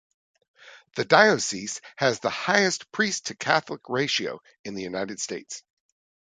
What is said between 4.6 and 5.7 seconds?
in the United States.